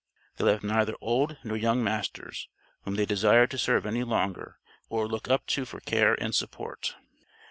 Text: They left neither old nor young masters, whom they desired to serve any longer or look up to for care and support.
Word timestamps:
They 0.37 0.45
left 0.45 0.63
neither 0.63 0.95
old 0.99 1.37
nor 1.43 1.55
young 1.55 1.83
masters, 1.83 2.49
whom 2.81 2.95
they 2.95 3.05
desired 3.05 3.51
to 3.51 3.59
serve 3.59 3.85
any 3.85 4.03
longer 4.03 4.57
or 4.89 5.07
look 5.07 5.29
up 5.29 5.45
to 5.53 5.63
for 5.63 5.79
care 5.79 6.15
and 6.15 6.33
support. 6.33 6.95